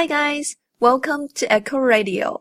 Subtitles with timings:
[0.00, 2.40] Hi guys, welcome to Echo Radio。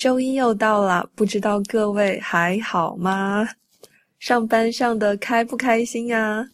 [0.00, 3.48] 周一又到了，不知道各位还好吗？
[4.18, 6.44] 上班上的开不开心呀？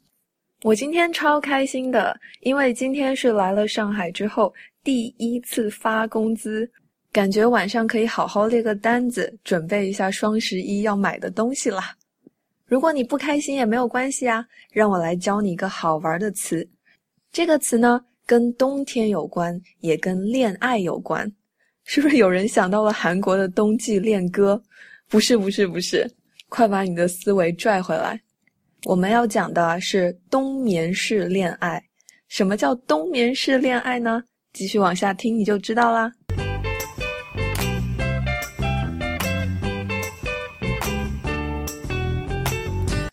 [0.62, 4.52] 我今天超开心的，因为今天是来了上海之后
[4.82, 6.70] 第一次发工资，
[7.10, 11.96] 感觉晚上可以好好列个单子，准备一下双十一要买的东西啦。
[12.66, 16.68] 如果你不开心也没有关系啊，让我来教你一个好玩的词。
[17.32, 21.30] 这个词呢，跟冬天有关，也跟恋爱有关。
[21.84, 24.62] 是不是有人想到了韩国的冬季恋歌？
[25.08, 26.10] 不是，不是，不是。
[26.48, 28.20] 快把你的思维拽回来！
[28.84, 31.82] 我们要讲的是冬眠式恋爱。
[32.28, 34.22] 什么叫冬眠式恋爱呢？
[34.52, 36.12] 继续往下听你就知道啦。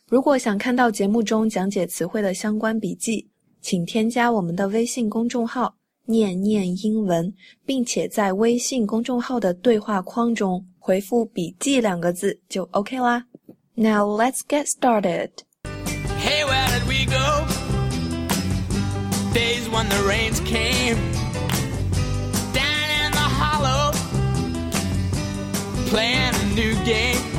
[0.07, 3.30] 如果想看到节目中讲解词汇的相关笔记，
[3.61, 5.75] 请添加我们的微信公众号
[6.07, 7.33] “念念英文”，
[7.65, 13.25] 并且在微信公众号的对话框中回复“笔记”两个字就 OK 啦。
[13.75, 15.29] Now let's get started.
[16.19, 17.45] Hey, where did we go?
[19.33, 20.97] Days when the rains came.
[22.53, 23.91] Down in the hollow,
[25.89, 27.30] playing a new game.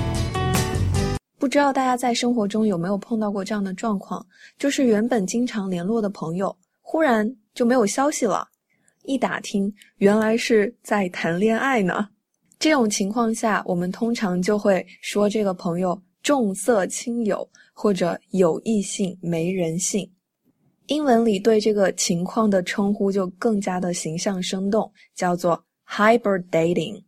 [1.42, 4.24] 不知道大家在生活中有没有碰到过这样的状况，
[4.60, 8.46] 就是原本经常联络的朋友，忽然就没有消息了。
[9.02, 12.08] 一打听，原来是在谈恋爱呢。
[12.60, 16.00] 这种情况下，我们通常就会说这个朋友。
[16.22, 20.08] 重色轻友或者有异性没人性，
[20.86, 27.02] 英文里对这个情况的称呼就更加的形象生动，叫做 hybrid dating。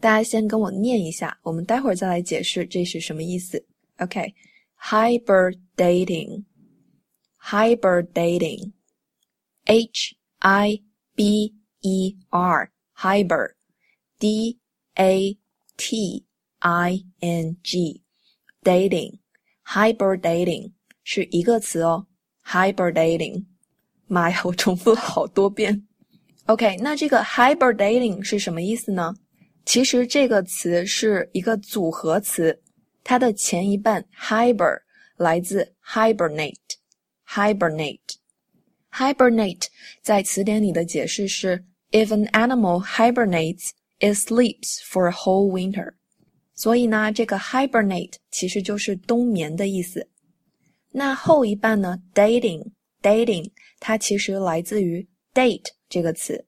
[0.00, 3.62] 大家先跟我念一下，我们待会儿再来解释这是什么意思。
[3.98, 10.80] OK，hybrid dating，hybrid dating，H I
[11.14, 14.58] B E R，hybrid，D
[14.94, 15.38] A
[15.76, 16.24] T
[16.60, 18.02] I N G。
[18.62, 19.18] dating,
[19.64, 20.72] hybrid dating
[21.02, 22.06] 是一个词哦
[22.44, 23.46] ，hyber dating。
[24.06, 25.86] 妈呀，我重复了好多遍。
[26.46, 29.14] OK，那这个 hybridating 是什么意思呢？
[29.70, 32.60] 其实这个词是一个组合词，
[33.04, 34.80] 它的前一半 hybrid
[35.16, 38.00] 来自 hibernate，hibernate。
[38.90, 39.66] hibernate
[40.02, 43.70] 在词典里的解释是：if an animal hibernates,
[44.00, 45.92] it sleeps for a whole winter。
[46.52, 50.08] 所以呢，这个 hibernate 其实就是冬眠的意思。
[50.90, 56.44] 那后一半呢，dating，dating，它其实来自于 date 这个词。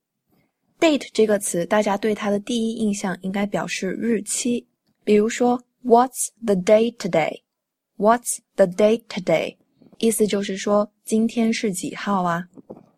[0.83, 4.67] Date 这个词，大家对它的第一印象应该表示日期。
[5.05, 9.57] 比如说，What's the date today？What's the date today？
[9.99, 12.49] 意思就是说今天是几号啊？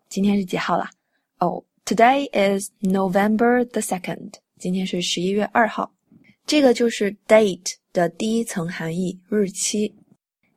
[0.09, 0.89] 今天是几号啦？
[1.37, 4.31] 哦，Today is November the second。
[4.57, 5.93] 今天是十一月二号。
[6.47, 9.93] 这个就是 date 的第一层含义，日期。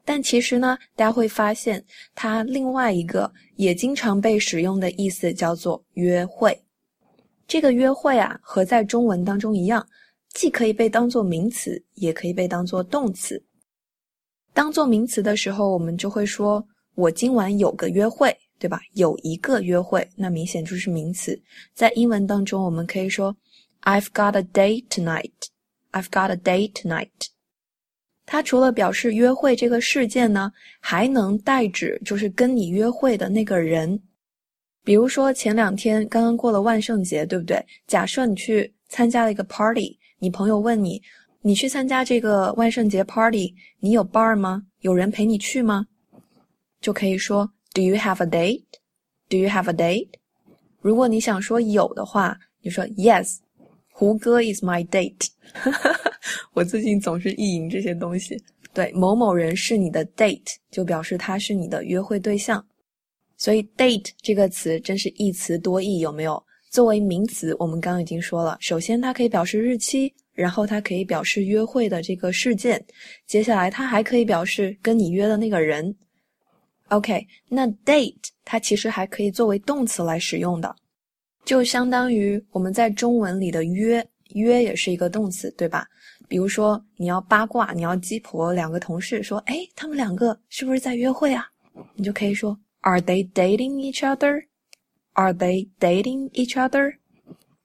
[0.02, 1.84] 但其实呢，大家会发现
[2.14, 6.58] 它另外一个也经常被使用的意思叫做约会。
[7.48, 9.84] 这个约会啊，和在中文当中一样，
[10.34, 13.42] 既可以被当做名词，也可以被当做动词。
[14.52, 16.62] 当做名词的时候，我们就会说
[16.94, 18.78] 我今晚有个约会，对吧？
[18.92, 21.40] 有一个约会，那明显就是名词。
[21.74, 23.34] 在英文当中，我们可以说
[23.82, 25.32] I've got a date tonight。
[25.92, 27.08] I've got a date tonight。
[28.26, 34.02] 它除了表示约会这个事件呢，还能代指就是跟你约会的那个人。
[34.88, 37.62] 比如说前两天刚刚过了万圣节，对不对？
[37.86, 41.02] 假设你去参加了一个 party，你朋友问你，
[41.42, 44.62] 你去参加这个万圣节 party，你有伴儿吗？
[44.80, 45.86] 有人陪你去吗？
[46.80, 50.08] 就可以说 Do you have a date？Do you have a date？
[50.80, 53.40] 如果你想说有的话，你说 Yes。
[53.90, 55.28] 胡歌 is my date，
[56.54, 58.42] 我最近总是意淫这些东西。
[58.72, 62.64] 对，某某人是你的 date，就表示他是你的约会对象。
[63.38, 66.42] 所以 date 这个词真是一词多义，有没有？
[66.70, 72.84] 作为名词，我们刚刚已经说了，首先它可以表示日期，然后它可以表示约会的这个事件，
[73.26, 75.96] 接下来它还可以表示跟你约的那个人。
[76.88, 78.14] OK，那 date
[78.44, 80.76] 它其实还可以作为动词来使用的。
[81.44, 85.86] 就相当于我们在中文里的约约也是一个动词，对吧？
[86.28, 91.46] 比如说你要八卦，你要鸡婆两个同事说，哎，他们两个是不是在约会啊？
[91.94, 96.97] 你就可以说 ，Are they dating each other？Are they dating each other？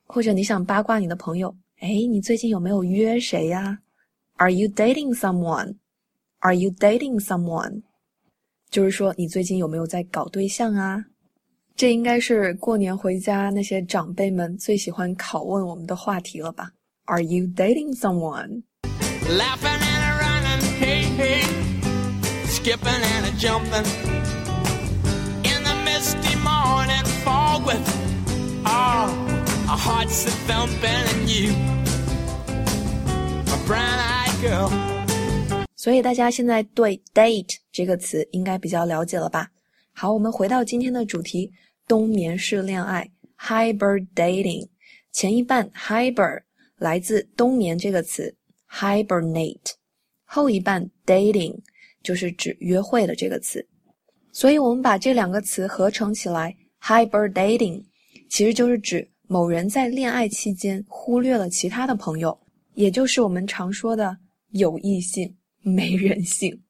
[0.07, 3.79] 或者你想八卦你的朋友，哎，你最近有没有约谁呀？
[4.37, 7.83] Are you dating someone？Are you dating someone？
[8.71, 11.07] 就是说你最近有没有在搞对象啊？
[11.75, 16.73] 这应该是过年回家那些长辈们最喜欢拷问我们的话题了吧？
[17.05, 18.63] Are you dating someone?
[19.29, 21.43] Laughing and a running, hey, hey.
[22.47, 24.32] Skipping and a jumping.
[27.54, 29.14] Dog with, oh,
[29.70, 31.52] our hearts are thumping and you,
[33.54, 34.72] a brown eye girl.
[35.76, 39.52] 所以大家现在对 date 这个词应该比较了解了吧？
[39.94, 41.52] 好，我们回到今天的主题，
[41.88, 43.08] 冬眠式恋爱
[43.38, 44.68] （hibernating）。
[45.12, 46.42] 前一半 hiber
[46.78, 48.36] 来自冬眠这个词
[48.72, 49.74] hibernate，
[50.26, 51.60] 后一半 dating
[52.02, 53.68] 就是指约会的这个词。
[54.32, 57.84] 所以，我们把这两个词合成起来，hibernating，
[58.30, 62.38] 其实就是指某人在恋爱期间忽略了其他的朋友，
[62.74, 64.18] 也就是我们常说的
[64.50, 66.62] 有异性没人性。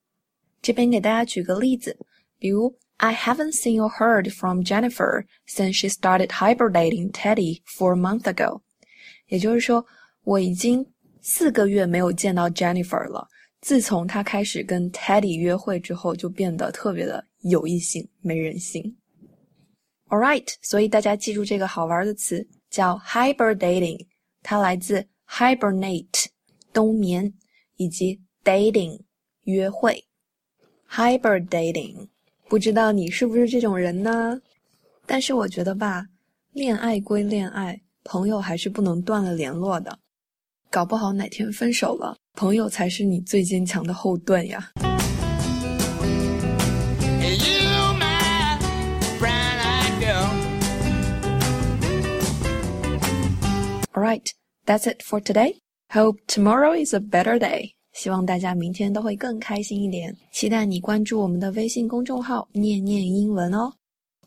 [0.62, 1.98] 这边给大家举个例子，
[2.38, 2.74] 比如。
[2.98, 8.62] I haven't seen or heard from Jennifer since she started hibernating Teddy four months ago。
[9.28, 9.86] 也就是说，
[10.24, 10.86] 我已经
[11.22, 13.28] 四个月没有见到 Jennifer 了。
[13.60, 18.96] 自从她开始跟 Teddy 约会之后，就变得特别的有异性，没人性。
[20.14, 23.98] Alright，所以大家记住这个好玩的词叫 hibernating，
[24.44, 26.26] 它来自 hibernate
[26.72, 27.34] 冬眠
[27.78, 29.00] 以及 dating
[29.46, 30.06] 约会。
[30.88, 32.10] hibernating。
[32.48, 34.40] 不知道你是不是这种人呢？
[35.08, 36.06] 但是我觉得吧，
[36.52, 39.98] 恋爱归恋爱，朋友还是不能断了联络的。
[40.70, 44.74] 搞不好哪天分手了，朋友才是你最坚强的后盾呀。
[53.93, 54.31] All right,
[54.67, 55.57] that's it for today.
[55.93, 57.73] Hope tomorrow is a better day.
[57.93, 60.17] 希望大家明天都会更开心一点。
[60.33, 63.73] 期待你关注我们的微信公众号“念念英文”哦，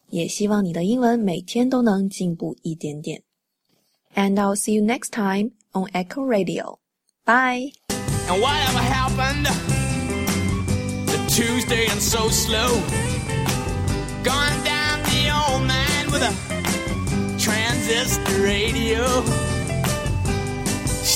[0.09, 3.21] 也希望你的英文每天都能进步一点点。
[4.13, 6.79] And I'll see you next time on Echo Radio.
[7.25, 7.71] Bye.
[8.27, 9.45] And whatever happened
[11.07, 12.81] to Tuesday and so slow?
[14.23, 16.33] Gone down the old man with a
[17.37, 19.23] transistor radio.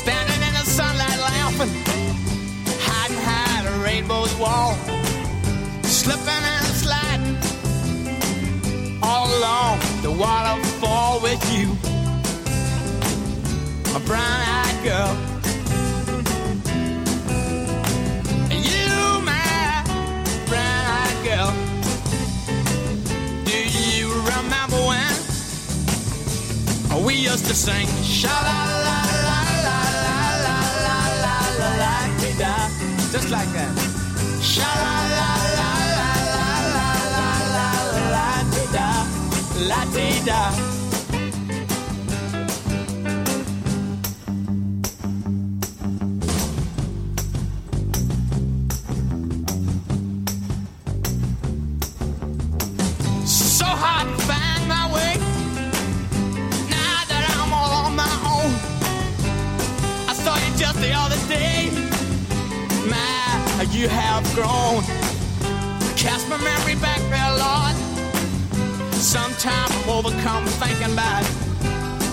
[0.01, 1.73] Standing in the sunlight laughing.
[2.87, 4.75] Hiding behind a rainbow's wall,
[5.83, 7.37] slipping and sliding.
[9.03, 11.77] All along the waterfall with you,
[13.95, 15.15] a brown-eyed girl.
[18.51, 19.85] You, my
[20.49, 21.53] brown-eyed girl.
[23.45, 25.15] Do you remember when
[27.05, 29.00] we used to sing sha la la
[63.81, 64.83] you have grown.
[65.97, 67.75] Cast my memory back there, Lord.
[68.93, 71.25] Sometimes I'm overcome thinking about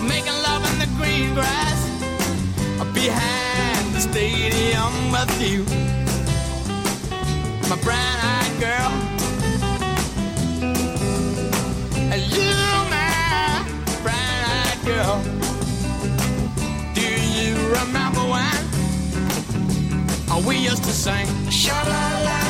[0.02, 1.78] making love in the green grass
[2.94, 5.64] behind the stadium with you,
[7.68, 9.17] my brown-eyed girl.
[20.48, 21.26] We used to sing.
[21.50, 22.47] Sha la la.